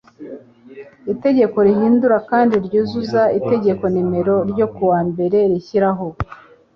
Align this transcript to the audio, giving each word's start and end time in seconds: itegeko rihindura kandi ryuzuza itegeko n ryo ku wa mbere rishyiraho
itegeko 1.13 1.57
rihindura 1.67 2.17
kandi 2.29 2.55
ryuzuza 2.65 3.21
itegeko 3.39 3.83
n 3.93 4.15
ryo 4.51 4.65
ku 4.73 4.81
wa 4.91 4.99
mbere 5.09 5.37
rishyiraho 5.51 6.07